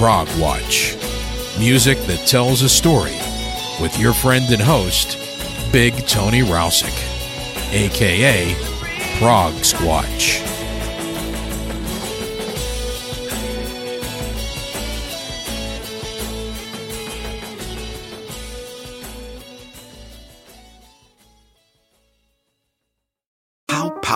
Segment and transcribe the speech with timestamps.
[0.00, 0.96] Prog-Watch.
[1.58, 3.18] Music that tells a story
[3.82, 5.18] with your friend and host,
[5.74, 6.96] Big Tony Rousick,
[7.70, 8.54] aka
[9.18, 10.59] Prog Squatch.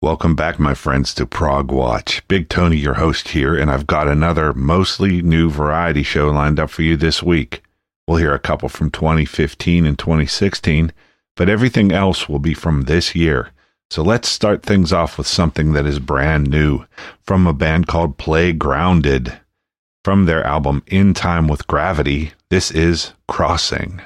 [0.00, 2.22] Welcome back, my friends, to Prog-Watch.
[2.28, 6.70] Big Tony, your host here, and I've got another mostly new variety show lined up
[6.70, 7.64] for you this week.
[8.06, 10.92] We'll hear a couple from 2015 and 2016,
[11.34, 13.50] but everything else will be from this year.
[13.90, 16.84] So let's start things off with something that is brand new
[17.26, 19.40] from a band called Playgrounded.
[20.04, 24.00] From their album In Time with Gravity, this is Crossing.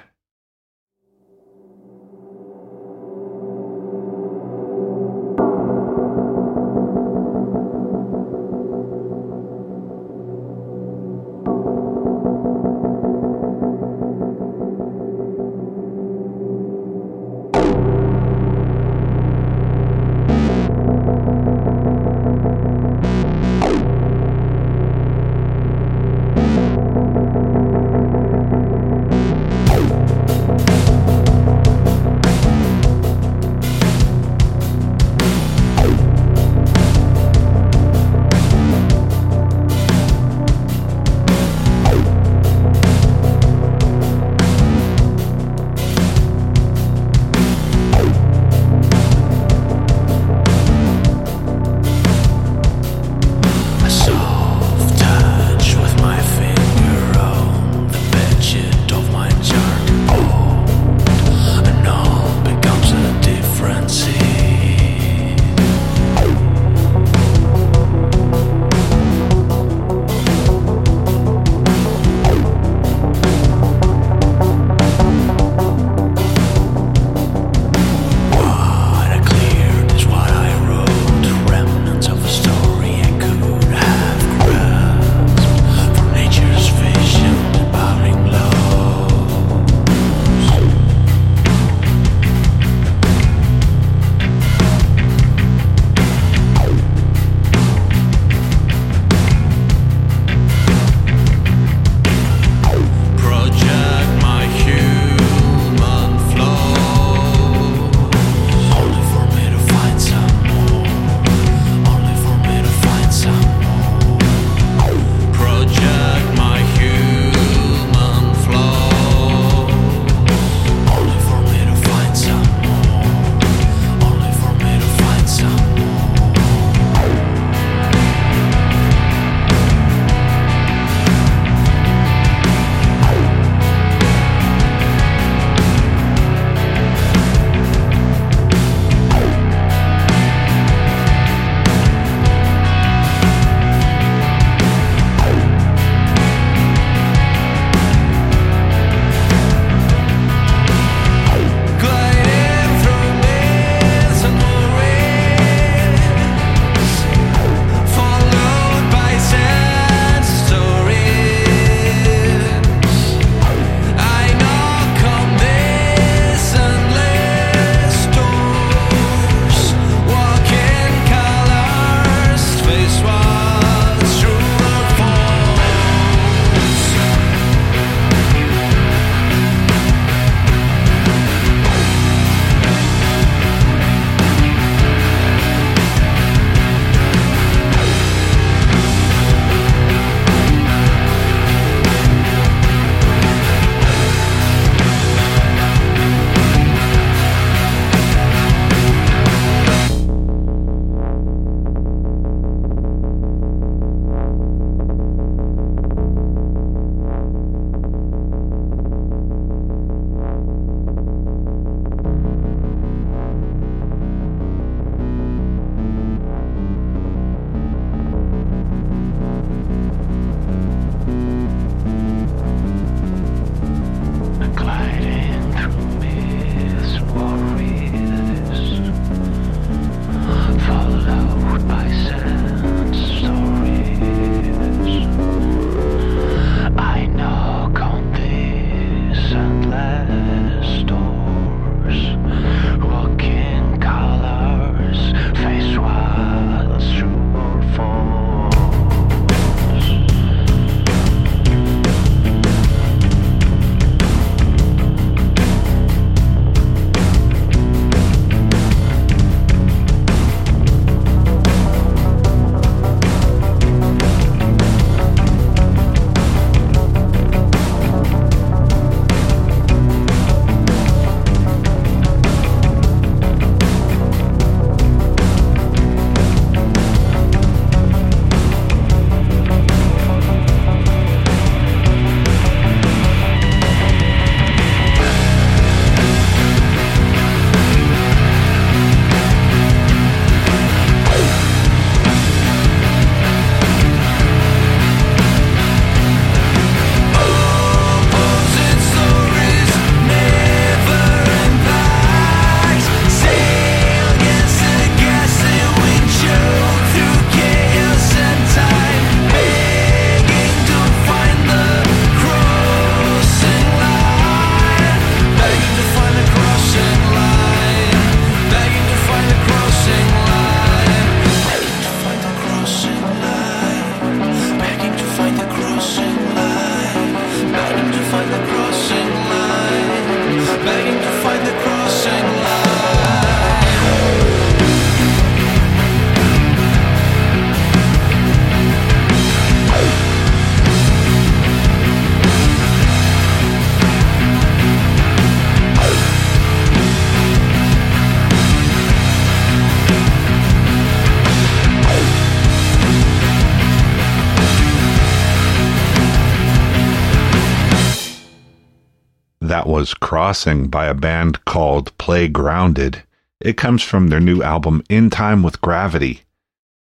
[360.33, 363.03] Crossing by a band called Playgrounded.
[363.39, 366.23] It comes from their new album In Time with Gravity.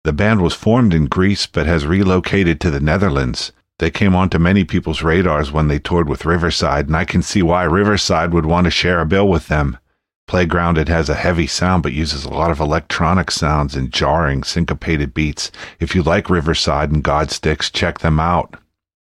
[0.04, 3.52] The band was formed in Greece but has relocated to the Netherlands.
[3.78, 7.42] They came onto many people's radars when they toured with Riverside, and I can see
[7.42, 9.76] why Riverside would want to share a bill with them.
[10.26, 15.12] Playgrounded has a heavy sound but uses a lot of electronic sounds and jarring, syncopated
[15.12, 15.52] beats.
[15.78, 18.56] If you like Riverside and Godsticks, check them out.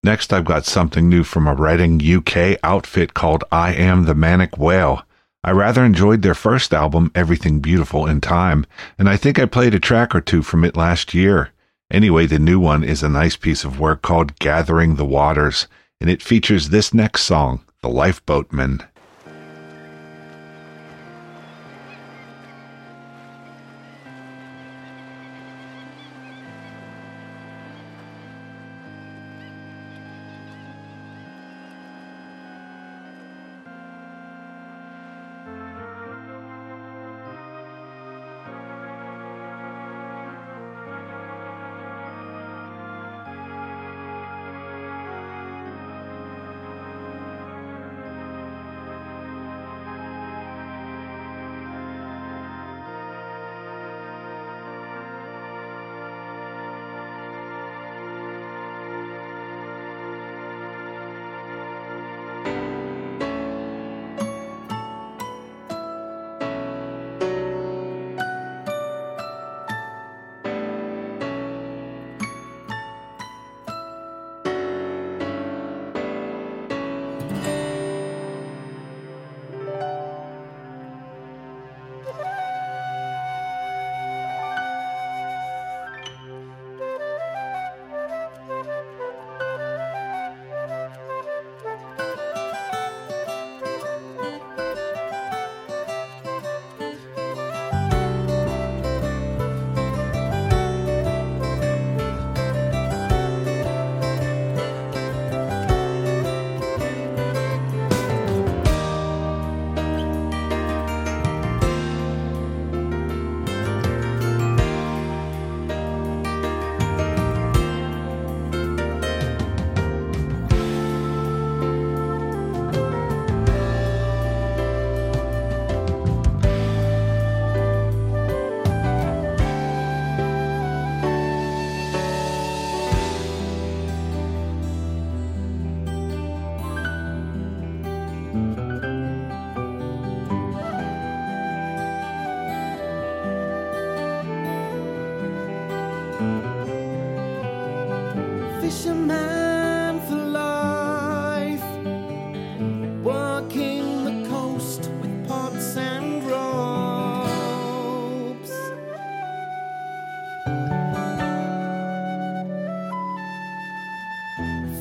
[0.02, 4.56] Next, I've got something new from a Reading, UK outfit called I Am the Manic
[4.56, 5.04] Whale.
[5.44, 8.64] I rather enjoyed their first album, Everything Beautiful in Time,
[8.98, 11.50] and I think I played a track or two from it last year.
[11.90, 15.66] Anyway, the new one is a nice piece of work called Gathering the Waters,
[16.00, 18.86] and it features this next song, The Lifeboatman.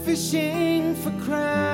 [0.09, 1.68] Fishing for crabs,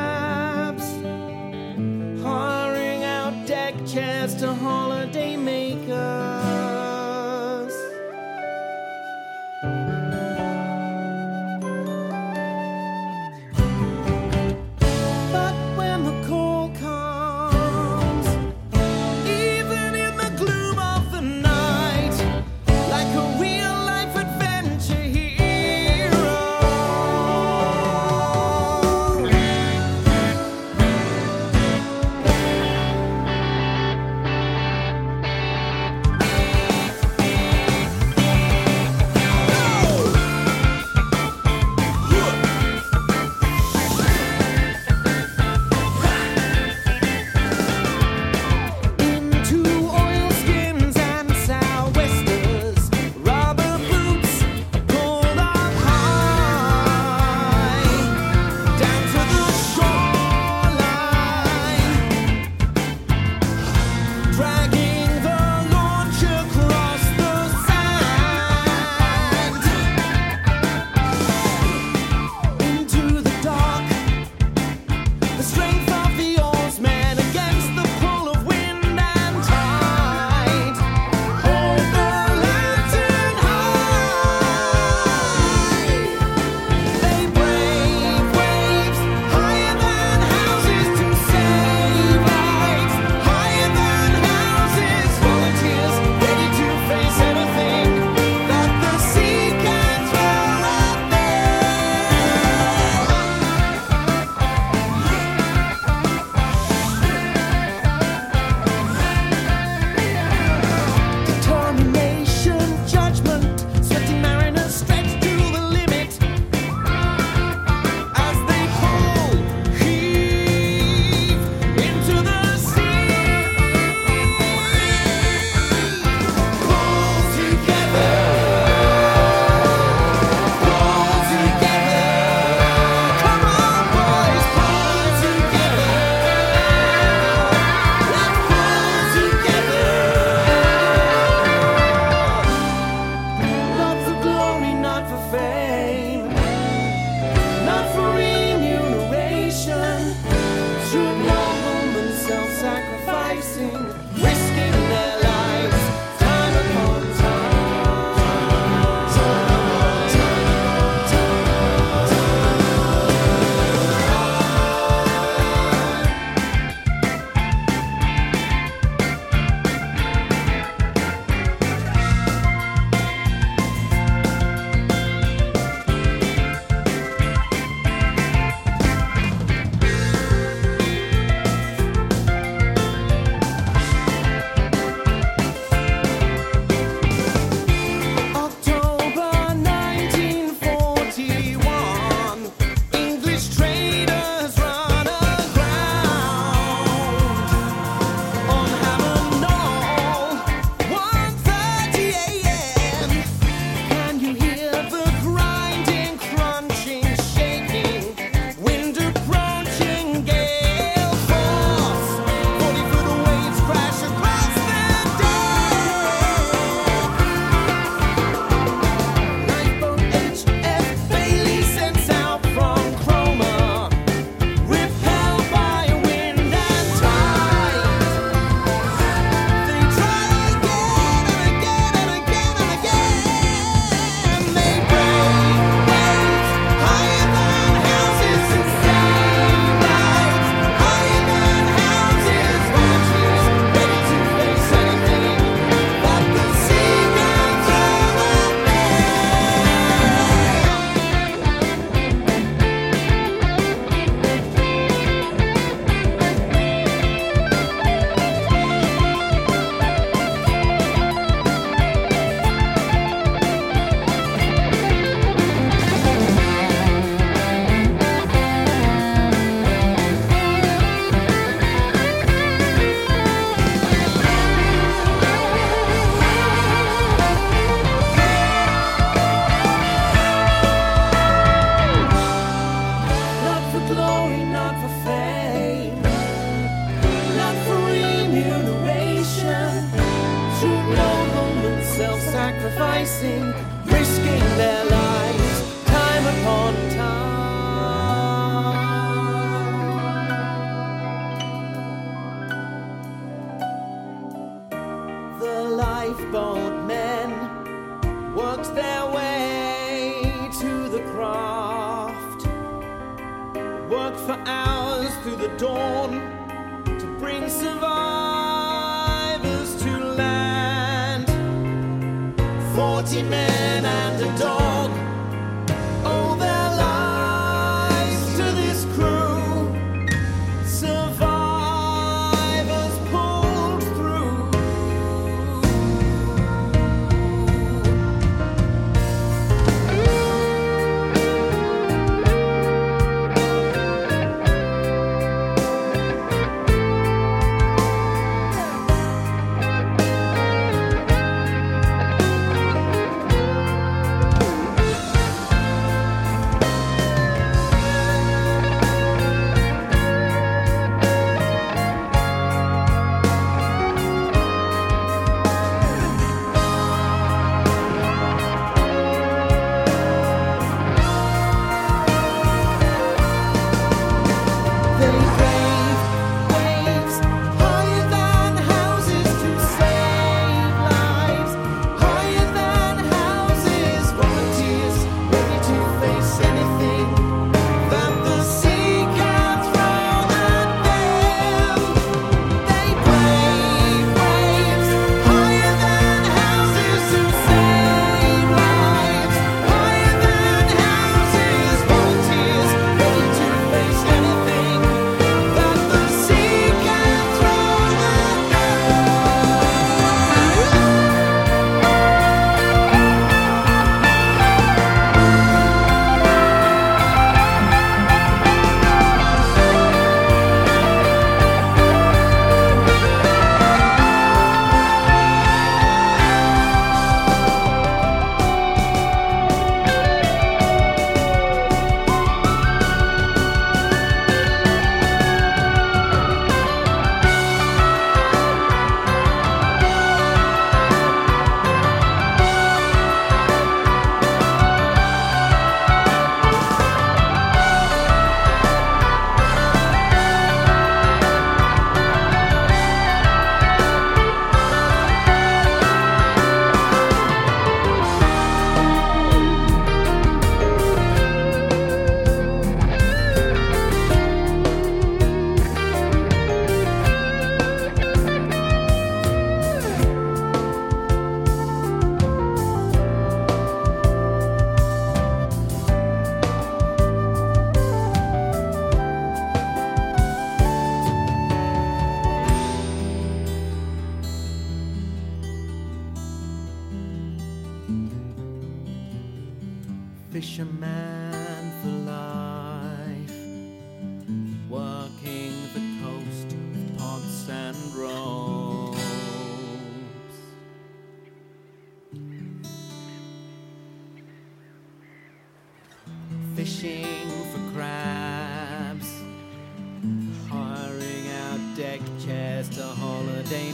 [513.46, 513.72] holiday.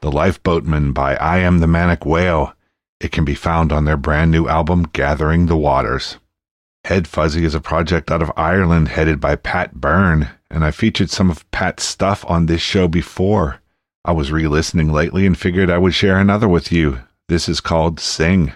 [0.00, 2.54] The Lifeboatman by I Am the Manic Whale.
[2.98, 6.18] It can be found on their brand new album, Gathering the Waters.
[6.84, 11.30] Hedfuzy is a project out of Ireland headed by Pat Byrne, and I featured some
[11.30, 13.60] of Pat's stuff on this show before.
[14.04, 17.00] I was re listening lately and figured I would share another with you.
[17.28, 18.52] This is called Sing.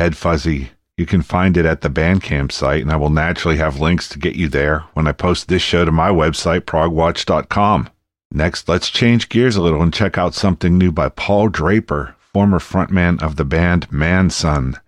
[0.00, 0.70] Hedfuzy.
[0.96, 4.18] You can find it at the Bandcamp site, and I will naturally have links to
[4.18, 7.90] get you there when I post this show to my website, progwatch.com.
[8.32, 12.58] Next, let's change gears a little and check out something new by Paul Draper, former
[12.58, 14.80] frontman of the band Mansun.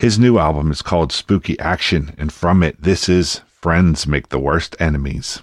[0.00, 4.40] His new album is called Spooky Action, and from it, this is Friends Make the
[4.40, 5.40] Worst Enemies.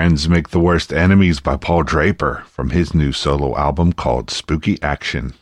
[0.00, 4.80] Friends Make the Worst Enemies by Paul Draper from his new solo album called Spooky
[4.80, 5.34] Action.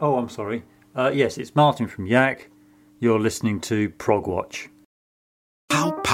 [0.00, 0.64] Oh, I'm sorry.
[0.94, 2.48] Uh, yes, it's Martin from Yak.
[3.00, 4.70] You're listening to Prog Watch.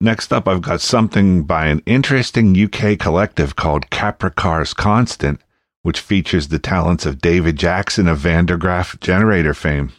[0.00, 5.40] Next up, I've got something by an interesting UK collective called Kaprekar's Constant,
[5.82, 9.90] which features the talents of David Jackson of Van der Graaf Generator fame.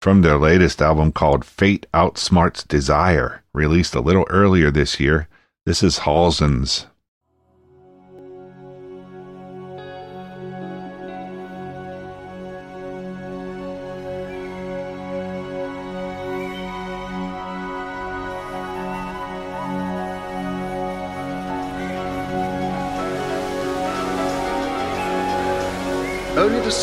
[0.00, 5.28] From their latest album called Fate Outsmarts Desire, released a little earlier this year,
[5.66, 6.86] this is Hallsands.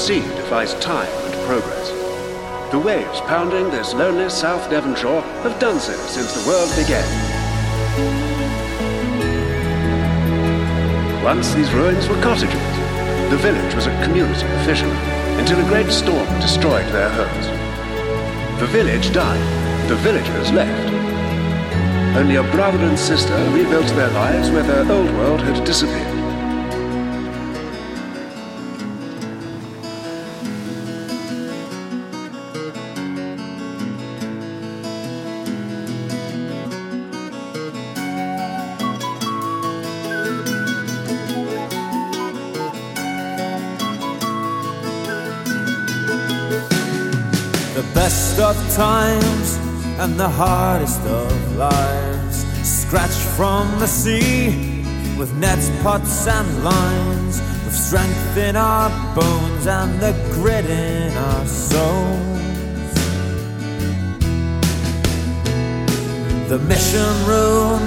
[0.09, 1.89] Sea defies time and progress.
[2.71, 7.05] The waves pounding this lonely South Devon shore have done so since the world began.
[11.23, 12.69] Once these ruins were cottages.
[13.29, 14.97] The village was a community of fishermen
[15.37, 17.45] until a great storm destroyed their homes.
[18.59, 19.45] The village died.
[19.89, 20.89] The villagers left.
[22.17, 26.18] Only a brother and sister rebuilt their lives where their old world had disappeared.
[48.79, 49.57] Times
[49.99, 52.37] and the hardest of lives.
[52.63, 54.85] Scratched from the sea
[55.19, 57.41] with nets, pots, and lines.
[57.65, 62.93] With strength in our bones and the grit in our souls.
[66.47, 67.81] The mission room,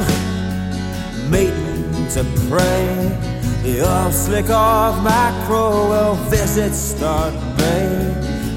[1.30, 2.84] meeting to pray.
[3.62, 7.88] The oil slick of macro will visit Start Bay.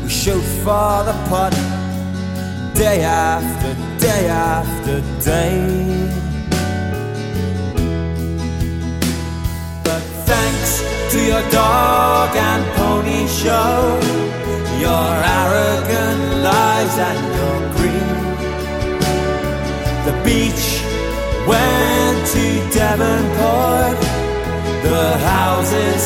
[0.03, 1.74] We shoot for the putt
[2.75, 5.59] day after day after day.
[9.83, 13.99] But thanks to your dog and pony show,
[14.85, 15.07] your
[15.39, 18.25] arrogant lies and your greed.
[20.07, 20.65] The beach
[21.47, 22.45] went to
[22.75, 23.99] Devonport,
[24.83, 26.01] the houses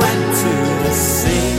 [0.00, 0.54] went to
[0.84, 1.53] the sea.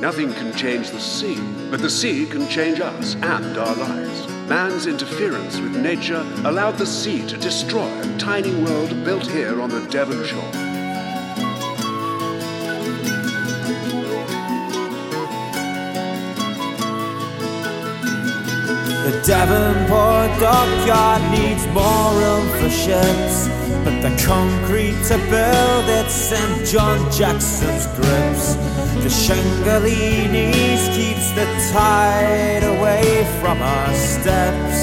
[0.00, 1.40] Nothing can change the sea,
[1.70, 4.28] but the sea can change us and our lives.
[4.46, 9.70] Man's interference with nature allowed the sea to destroy a tiny world built here on
[9.70, 10.52] the Devon shore.
[19.06, 23.48] The Devonport dockyard needs more room for ships,
[23.86, 28.56] but the concrete to build it Sir John Jackson's grips.
[29.04, 34.78] The Shanghalese keeps the tide away from our steps.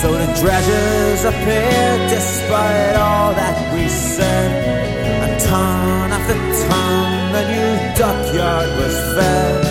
[0.00, 4.50] So the dredgers appear despite all that we said.
[5.22, 9.64] And ton after ton, the new dockyard was fed.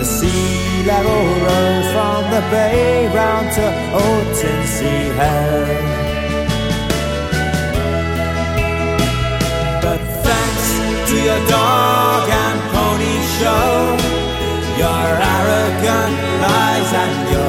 [0.00, 3.64] The sea level rose from the bay round to
[4.00, 5.68] Old Tinsey Head.
[9.84, 10.66] But thanks
[11.10, 13.70] to your dog and pony show,
[14.82, 15.06] your
[15.36, 17.41] arrogant lies and your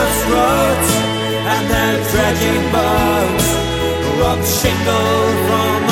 [0.00, 0.90] of struts
[1.52, 3.48] and their dredging boats
[4.20, 5.91] rock shingle from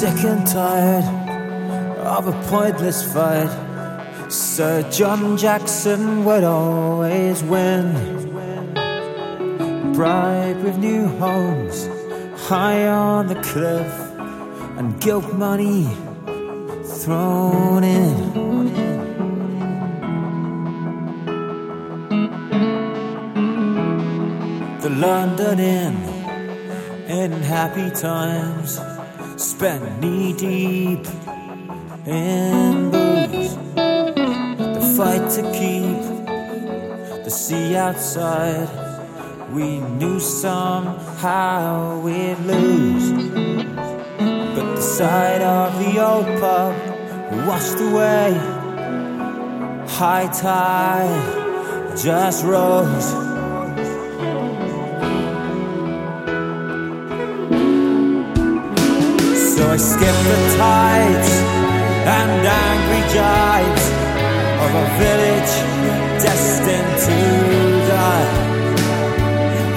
[0.00, 1.04] Sick and tired
[1.98, 3.50] of a pointless fight.
[4.30, 7.92] Sir John Jackson would always win.
[9.92, 11.86] Bribe with new homes
[12.48, 13.92] high on the cliff,
[14.78, 15.84] and guilt money
[17.02, 18.16] thrown in.
[24.80, 25.96] The London Inn
[27.06, 28.80] in happy times
[29.40, 31.06] spent knee deep
[32.06, 33.54] in booze.
[33.74, 38.68] The fight to keep the sea outside.
[39.50, 43.12] We knew somehow we'd lose.
[44.54, 46.74] But the sight of the old pub
[47.46, 48.34] washed away.
[49.88, 53.29] High tide just rose.
[59.70, 61.30] I skipped the tides
[62.02, 63.84] and angry jibes
[64.66, 65.54] of a village
[66.18, 67.18] destined to
[67.86, 68.30] die.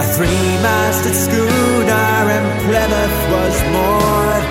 [0.01, 4.45] A three-masted schooner in Plymouth was moored.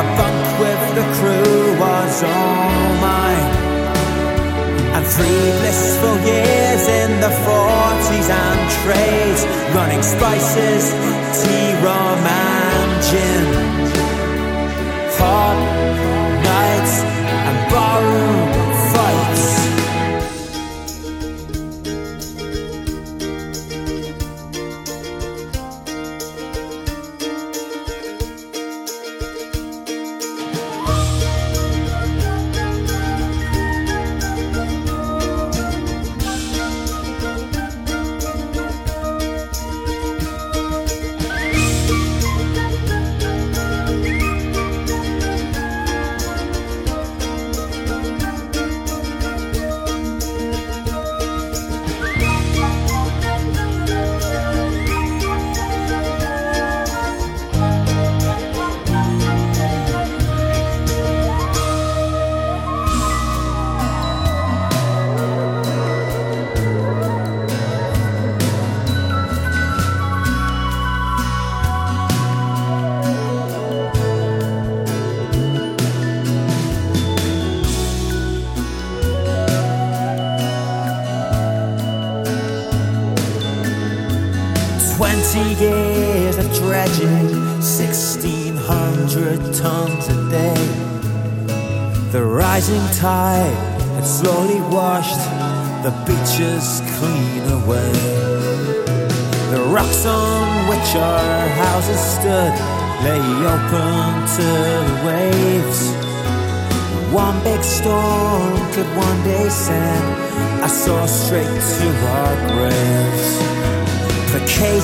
[0.00, 3.50] A bunk with the crew was all mine.
[4.96, 9.40] And three blissful years in the forties and trades,
[9.76, 10.84] running spices,
[11.44, 13.97] tea, rum, and gin
[15.18, 15.58] hot
[16.44, 17.17] nights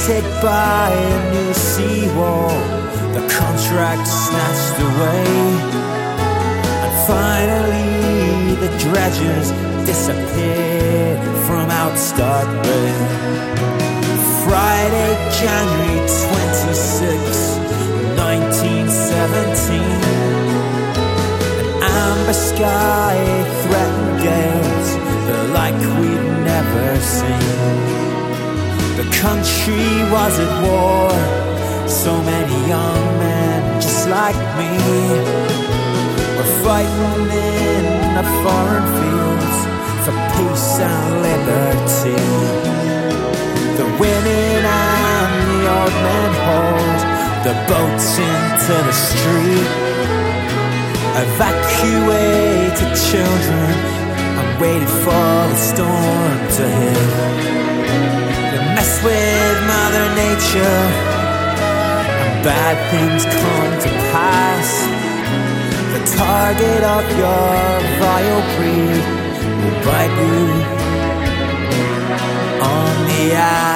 [0.05, 2.51] Placated by a new seawall,
[3.17, 5.25] the contract snatched away.
[6.85, 9.49] And finally, the dredgers
[9.87, 12.93] disappeared from Outstart Bay.
[14.45, 17.57] Friday, January 26,
[18.21, 19.81] 1917.
[21.57, 23.17] An amber sky
[23.63, 24.89] threatened gales,
[25.29, 27.84] the like we'd never seen.
[29.05, 31.13] The country was at war.
[31.87, 34.73] So many young men just like me
[36.37, 37.85] were fighting in
[38.17, 39.57] the foreign fields
[40.05, 42.25] for peace and liberty.
[43.77, 47.03] The women and the old men hauled
[47.45, 49.71] the boats into the street,
[51.25, 53.71] evacuated children
[54.39, 57.55] and waited for the storm to hit
[58.75, 60.83] mess with Mother Nature,
[62.23, 64.71] and bad things come to pass.
[65.93, 67.55] The target of your
[68.01, 69.05] vile greed
[69.61, 70.47] will bite you
[72.73, 73.74] on the ass.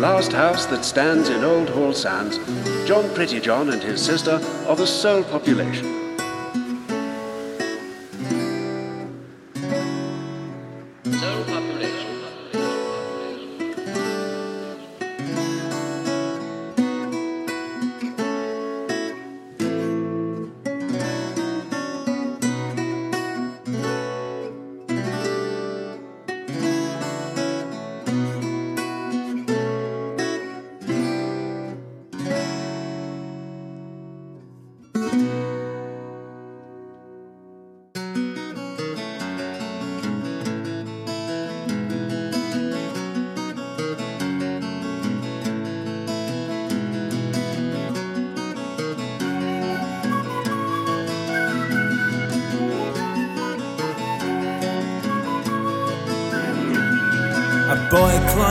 [0.00, 2.38] Last house that stands in Old Hallsands,
[2.88, 6.00] John Prettyjohn and his sister are the sole population.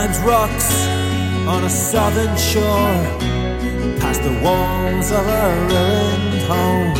[0.00, 0.86] Climbs rocks
[1.46, 2.96] on a southern shore,
[4.00, 6.96] past the walls of a ruined home.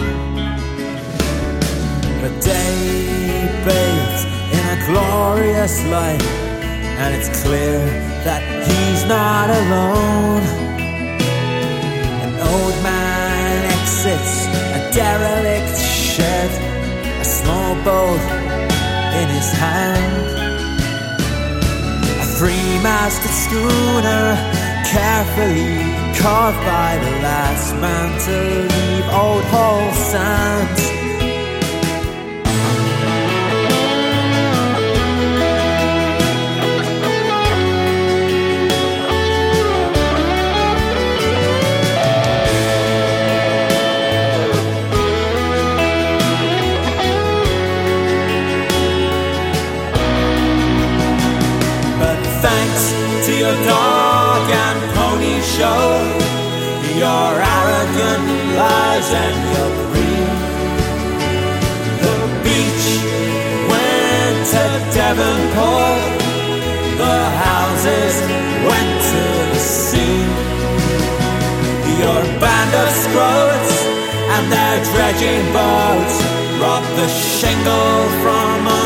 [2.29, 4.23] A day bathes
[4.57, 6.23] in a glorious light,
[7.01, 7.79] and it's clear
[8.27, 10.43] that he's not alone.
[12.27, 14.45] An old man exits
[14.77, 16.51] a derelict shed,
[17.19, 18.21] a small boat
[19.21, 20.40] in his hand.
[22.41, 24.35] Three-masted schooner,
[24.87, 25.77] carefully
[26.19, 30.90] carved by the last man to leave Old Hull Sands.
[65.21, 66.19] Devonport,
[66.97, 67.19] the
[67.49, 68.15] houses
[68.69, 70.25] went to the sea.
[72.01, 73.75] Your band of scroats
[74.35, 76.17] and their dredging boats
[76.63, 78.80] robbed the shingle from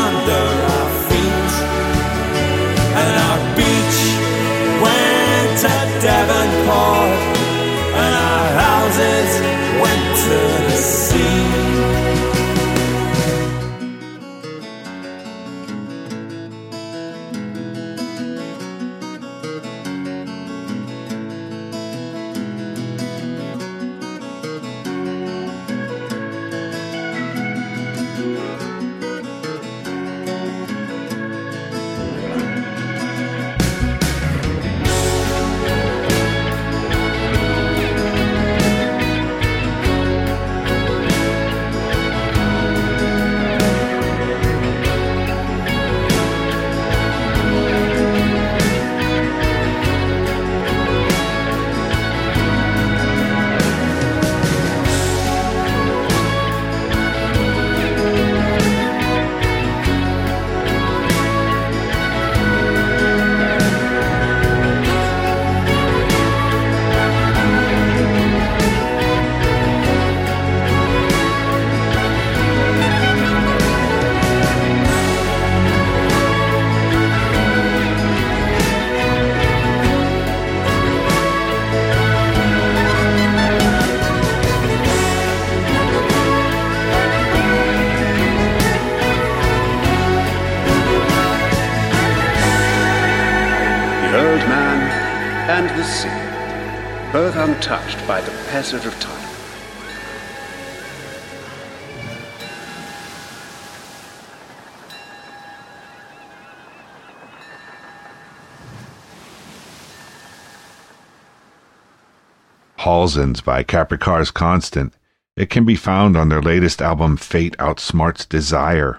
[113.05, 114.91] Hallsands by Kaprekar's Constant.
[115.37, 118.97] It can be found on their latest album, Fate Outsmarts Desire.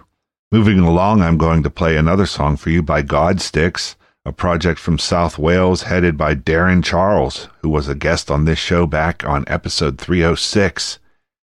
[0.53, 4.97] Moving along, I'm going to play another song for you by Godsticks, a project from
[4.97, 9.43] South Wales headed by Darren Charles, who was a guest on this show back on
[9.49, 11.01] episode 306.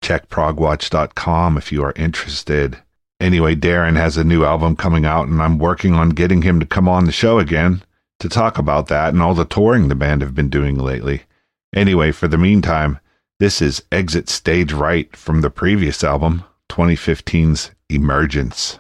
[0.02, 2.80] Check progwatch.com if you are interested.
[3.20, 6.66] Anyway, Darren has a new album coming out, and I'm working on getting him to
[6.66, 7.84] come on the show again
[8.18, 11.26] to talk about that and all the touring the band have been doing lately.
[11.74, 13.00] Anyway, for the meantime,
[13.40, 18.80] this is Exit Stage Right from the previous album, 2015's Emergence.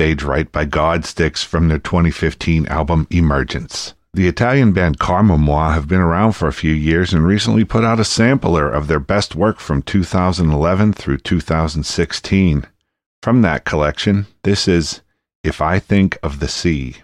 [0.00, 3.92] stage right by Godsticks from their 2015 album Emergence.
[4.14, 8.00] The Italian band Karmamoi have been around for a few years and recently put out
[8.00, 12.66] a sampler of their best work from 2011 through 2016.
[13.22, 15.02] From that collection, this is
[15.44, 16.96] If I Think of the Sea.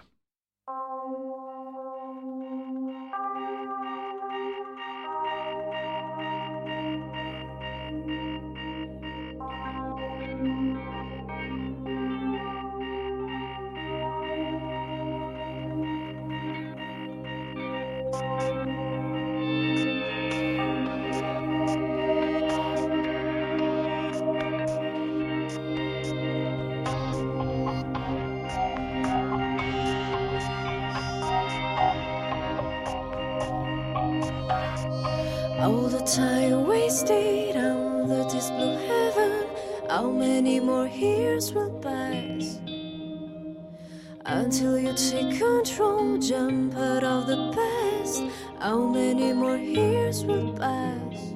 [48.59, 51.33] How many more years will pass?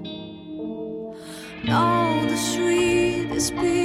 [1.63, 3.81] Now the street is.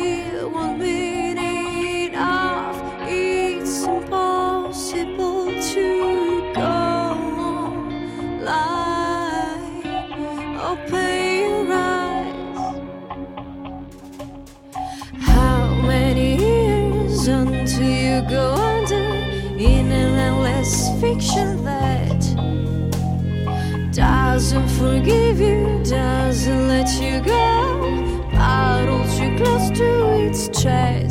[25.06, 28.28] you doesn't let you go.
[28.32, 31.05] Bottle too close to its chest.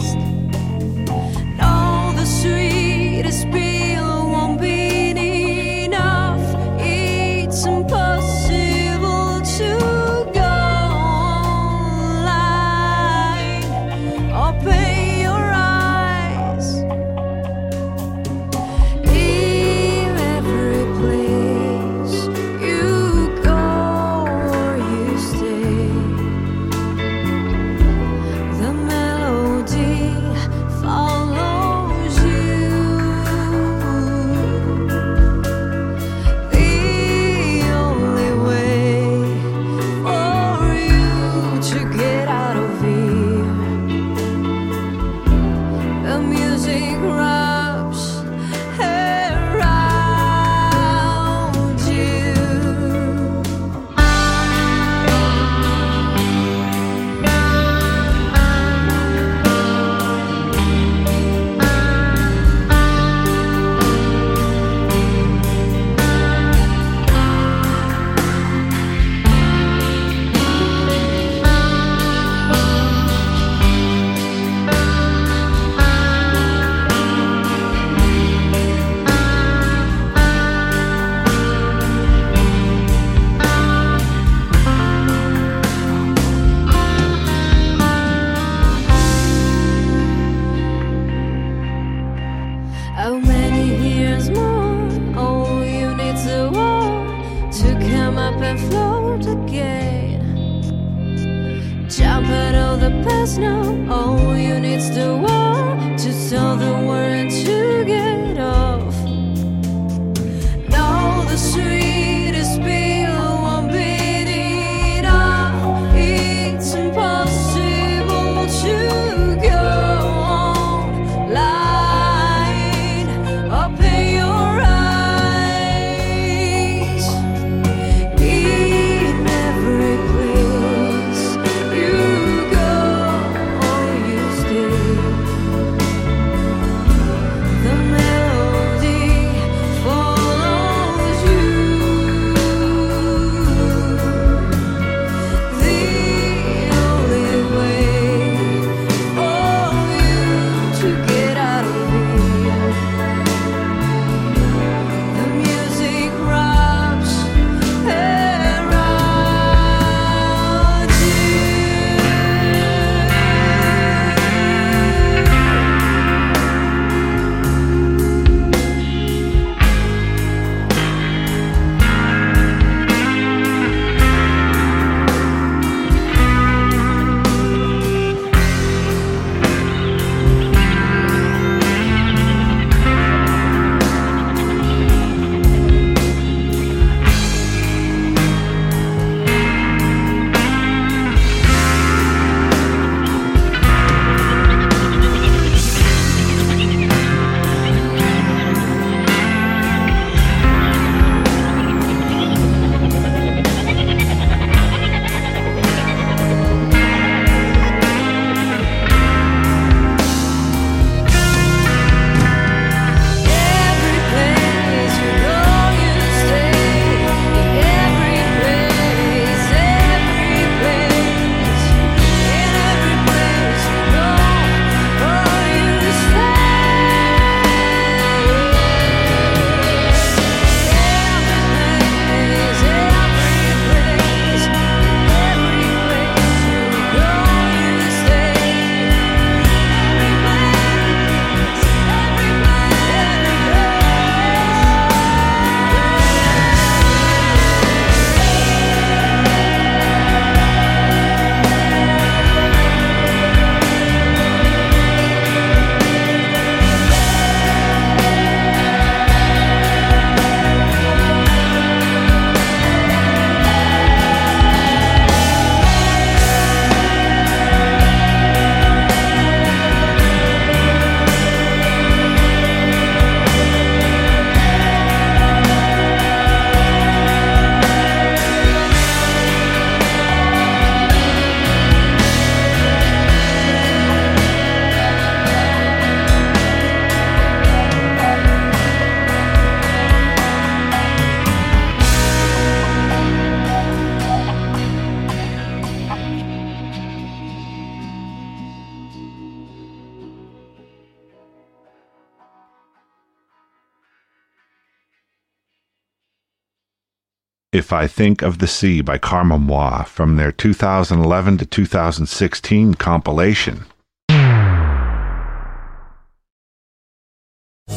[307.55, 313.63] If I Think of the Sea by Karmamoi from their 2011 to 2016 compilation.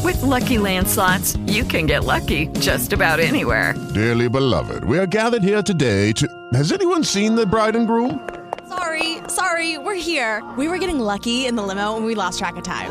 [0.03, 3.77] With Lucky Land slots, you can get lucky just about anywhere.
[3.95, 6.27] Dearly beloved, we are gathered here today to.
[6.55, 8.29] Has anyone seen the bride and groom?
[8.69, 10.43] Sorry, sorry, we're here.
[10.59, 12.91] We were getting lucky in the limo and we lost track of time.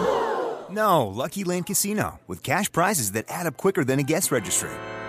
[0.69, 4.69] No, Lucky Land Casino, with cash prizes that add up quicker than a guest registry.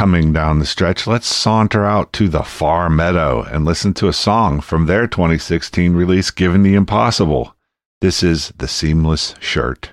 [0.00, 4.14] Coming down the stretch, let's saunter out to the far meadow and listen to a
[4.14, 7.54] song from their 2016 release, Given the Impossible.
[8.00, 9.90] This is The Seamless Shirt.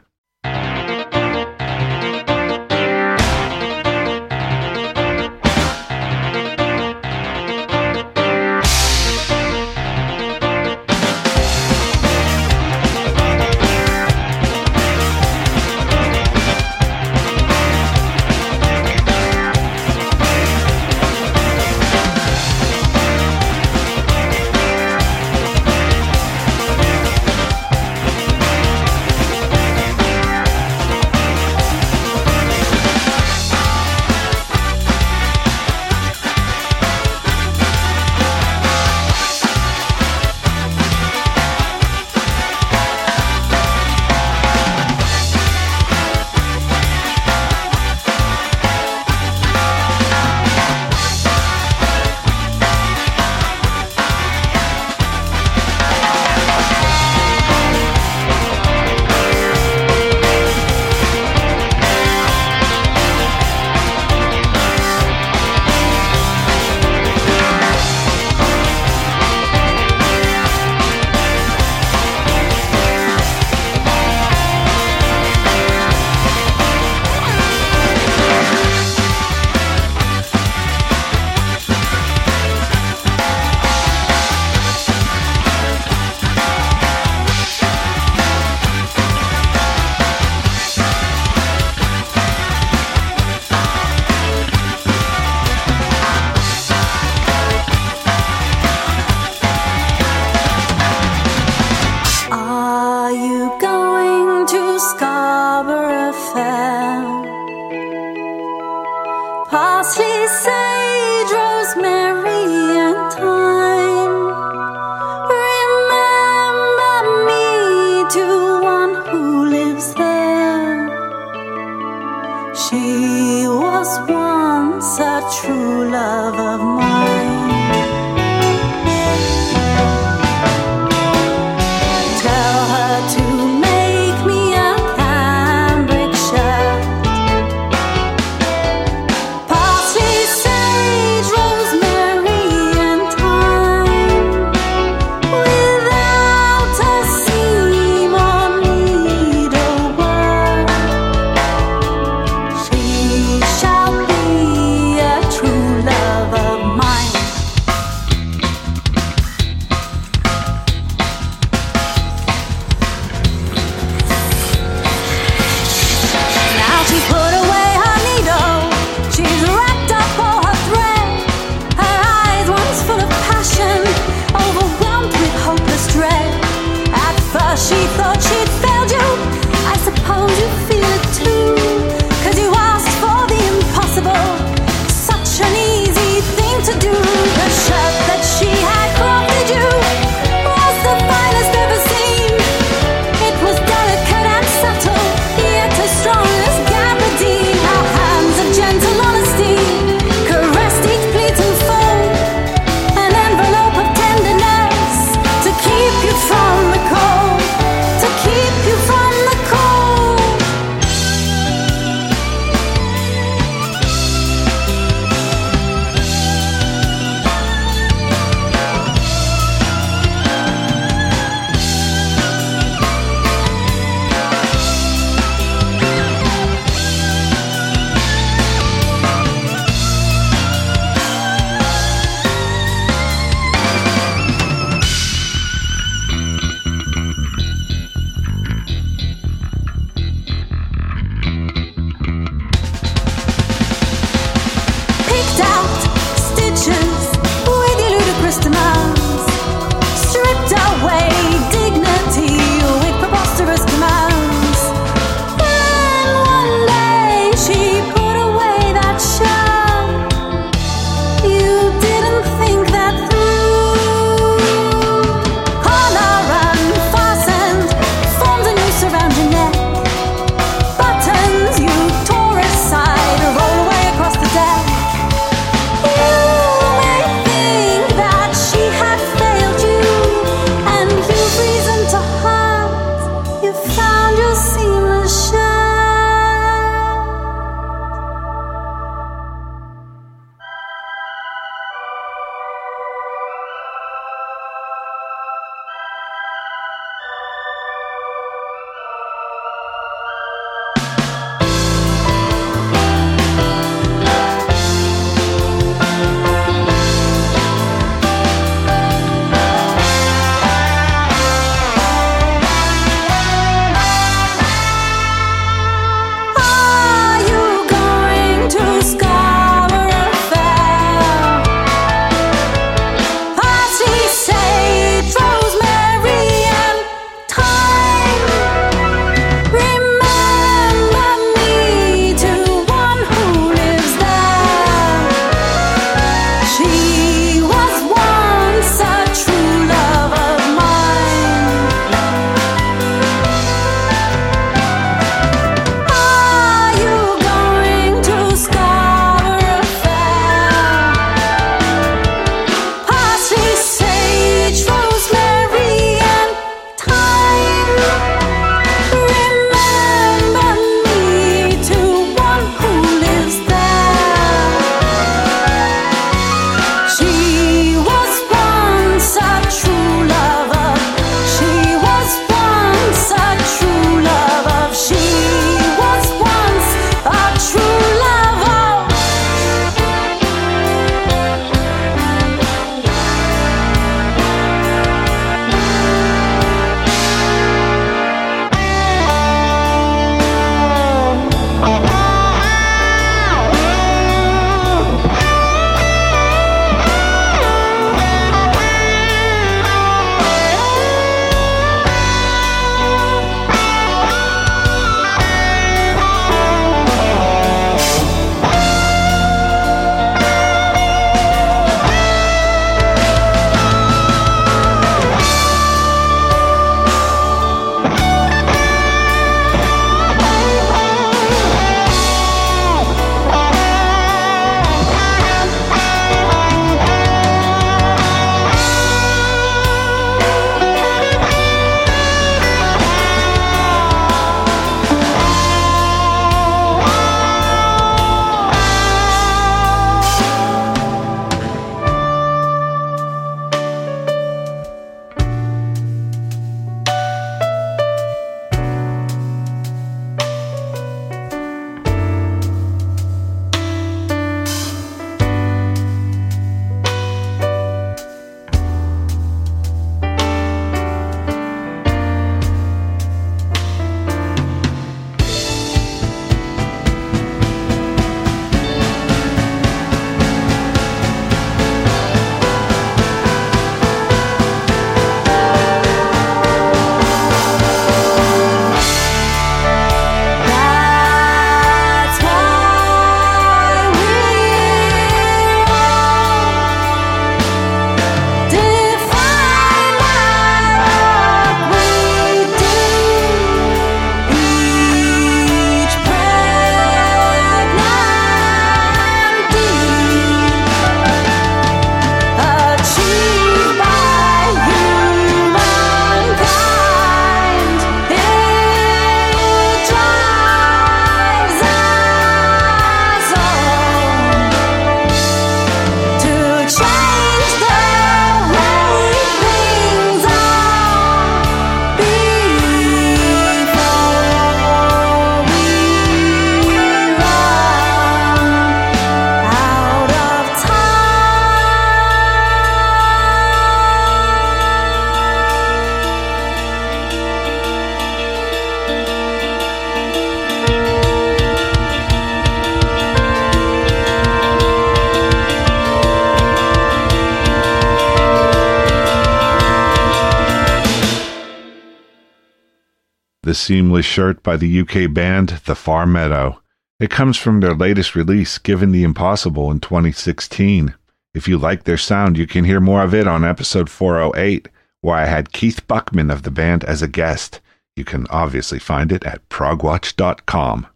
[553.58, 556.62] Seamless shirt by the UK band The Far Meadow.
[557.00, 560.94] It comes from their latest release, Given the Impossible, in 2016.
[561.34, 564.70] If you like their sound, you can hear more of it on episode 408,
[565.02, 567.60] where I had Keith Buckman of the band as a guest.
[567.96, 570.88] You can obviously find it at progwatch.com.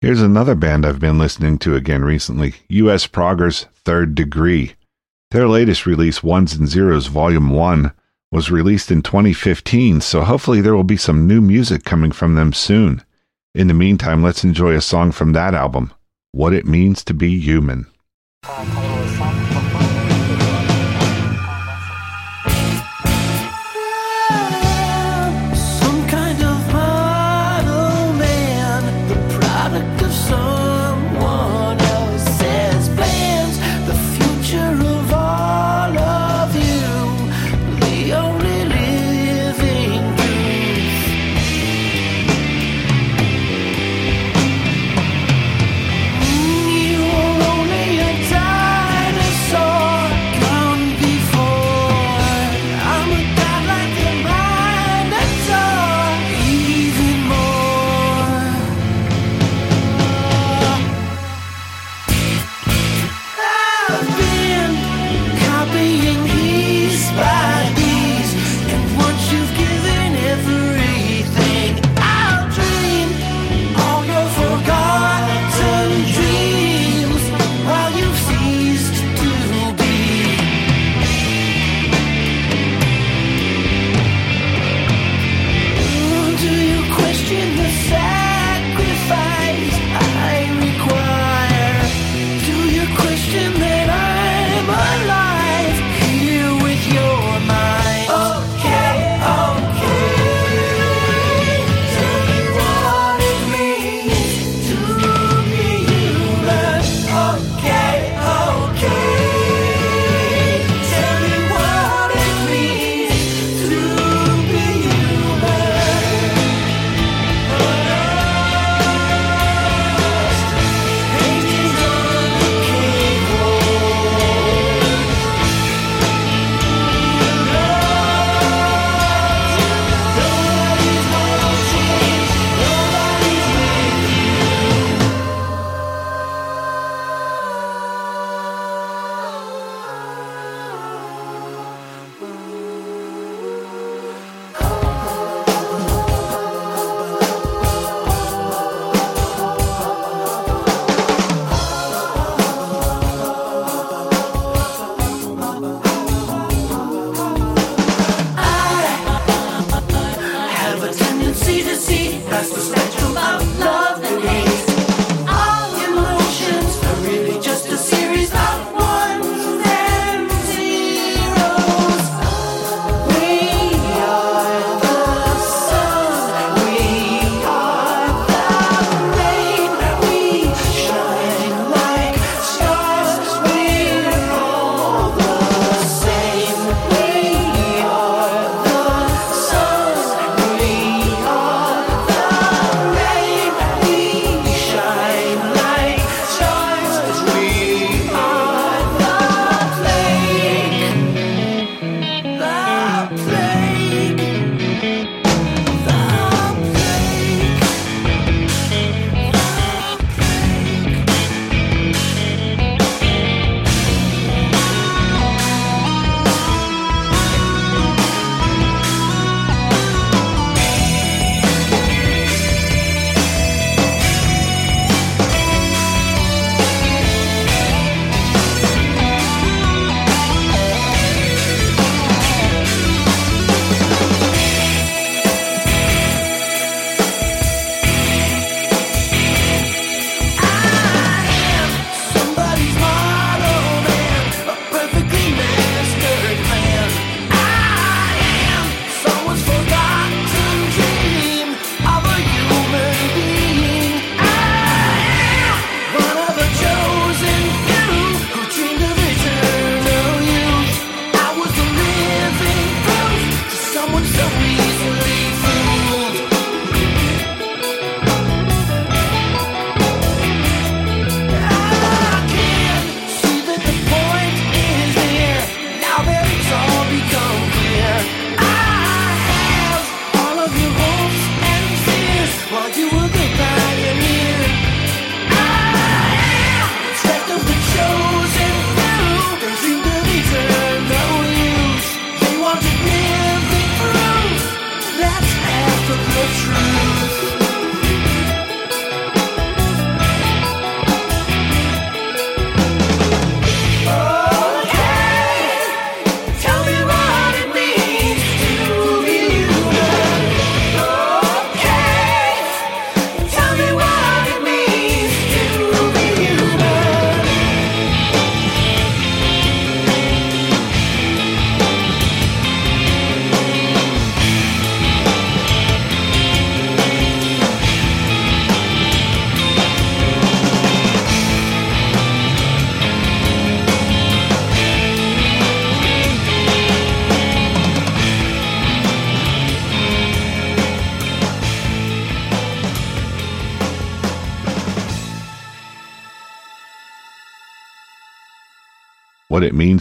[0.00, 4.74] Here's another band I've been listening to again recently US Proggers 3RDegree.
[5.30, 7.92] Their latest release, Ones and Zeros Volume 1,
[8.32, 12.52] was released in 2015, so hopefully there will be some new music coming from them
[12.52, 13.02] soon.
[13.54, 15.92] In the meantime, let's enjoy a song from that album,
[16.30, 17.86] What It Means to Be Human.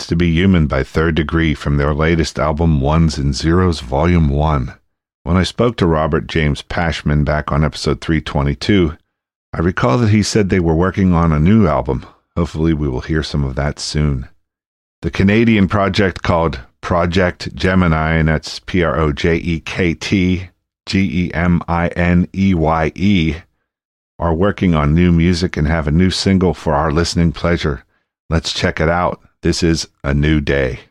[0.08, 4.74] To Be Human by 3RDegree from their latest album Ones and Zeros Volume 1.
[5.24, 8.98] When I spoke to Robert James Pashman back on episode 322,
[9.54, 12.06] I recall that he said they were working on a new album.
[12.36, 14.28] Hopefully, we will hear some of that soon.
[15.02, 20.50] The Canadian project called Projekt Gemineye, and that's P R O J E K T
[20.86, 23.36] G E M I N E Y E,
[24.18, 27.84] are working on new music and have a new single for our listening pleasure.
[28.30, 29.22] Let's check it out.
[29.41, 30.89] This is A New Day.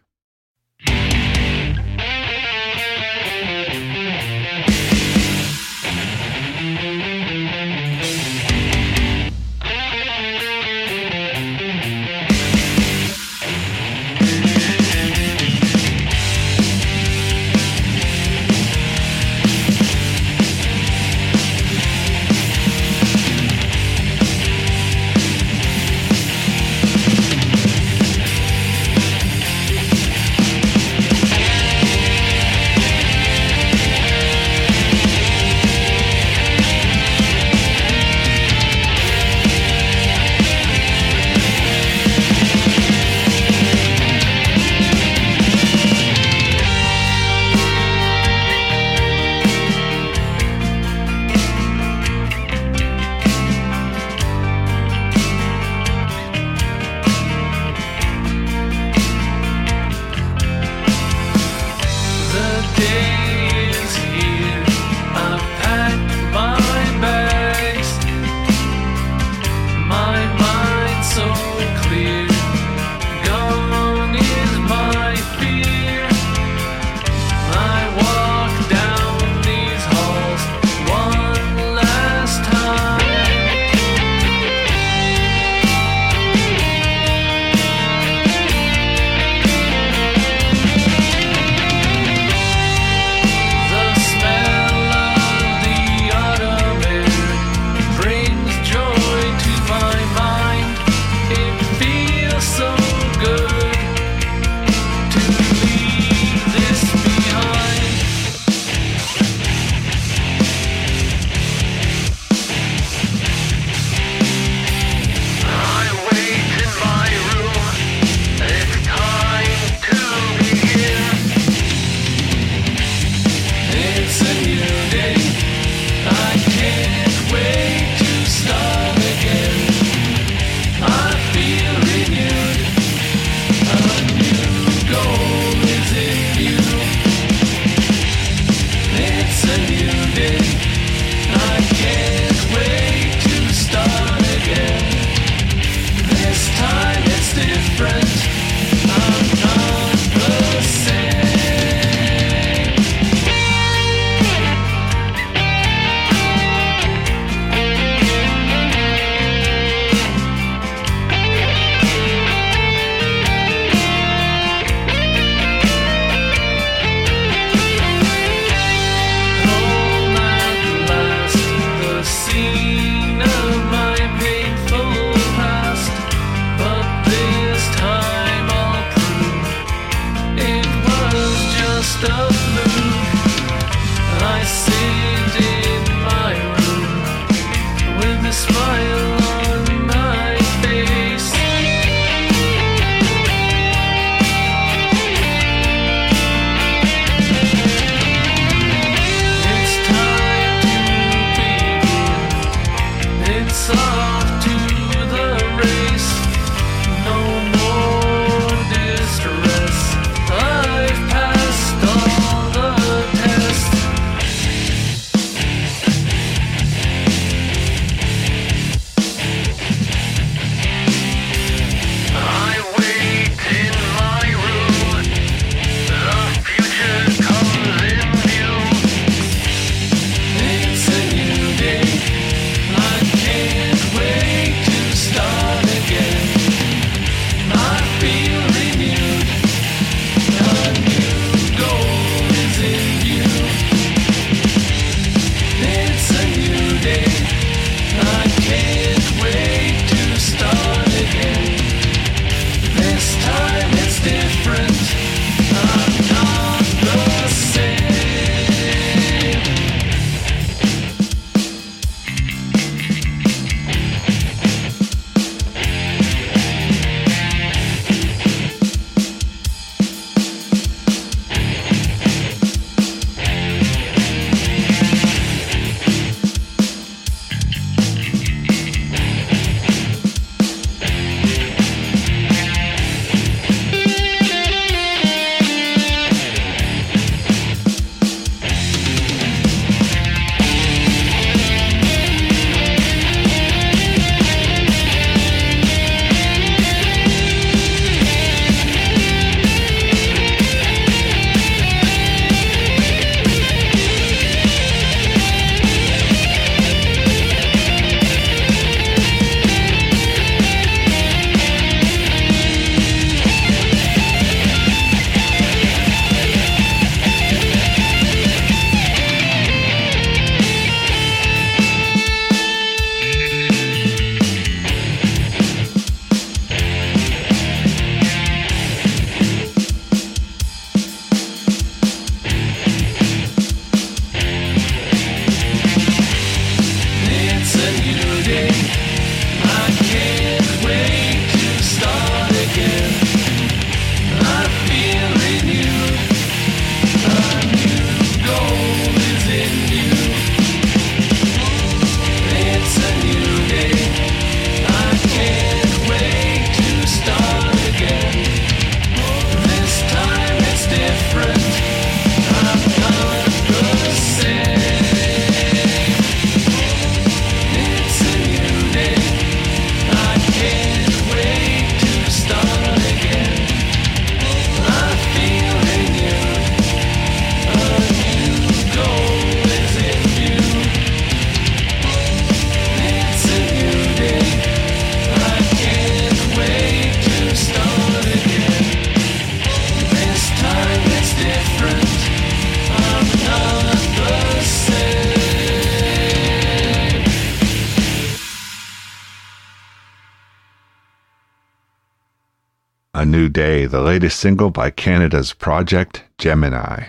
[403.88, 406.88] Latest single by Canada's Projekt Gemineye.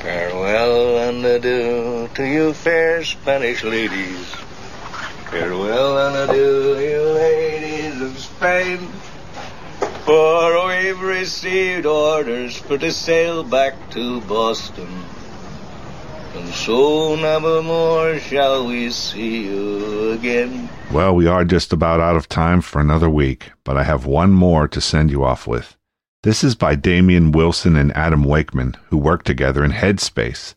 [0.00, 4.34] Farewell and adieu to you fair Spanish ladies.
[5.30, 8.78] Farewell and adieu, you ladies of Spain.
[10.06, 14.90] For we've received orders for to sail back to Boston.
[16.34, 20.68] And so never more shall we see you again.
[20.90, 24.32] Well, we are just about out of time for another week, but I have one
[24.32, 25.76] more to send you off with.
[26.24, 30.54] This is by Damian Wilson and Adam Wakeman, who worked together in Headspace.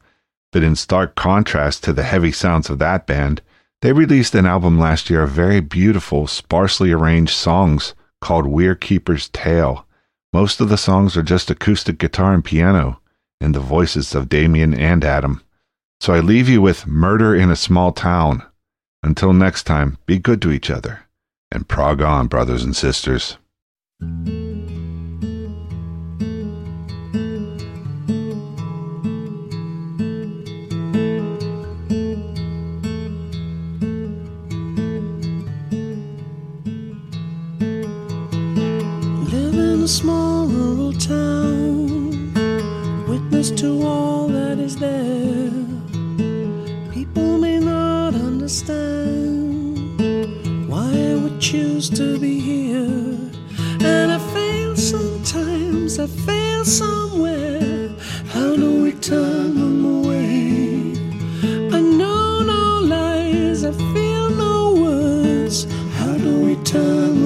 [0.53, 3.41] But in stark contrast to the heavy sounds of that band,
[3.81, 9.27] they released an album last year of very beautiful, sparsely arranged songs called Weir Keeper's
[9.27, 9.85] Tale.
[10.31, 13.02] Most of the songs are just acoustic guitar and piano,
[13.41, 15.44] and the voices of Damian and Adam.
[15.99, 18.41] So I leave you with Murder in a Small Town.
[19.03, 21.02] Until next time, be good to each other.
[21.52, 23.35] And prog on, brothers and sisters.
[39.88, 42.34] A small rural town,
[43.07, 45.49] witness to all that is there.
[46.91, 49.77] People may not understand
[50.68, 53.18] why I would choose to be here.
[53.80, 57.88] And I fail sometimes, I fail somewhere.
[58.34, 60.91] How do we turn them away?
[61.72, 65.65] I know no lies, I feel no words.
[65.99, 67.16] How do we turn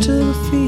[0.00, 0.67] to the fields.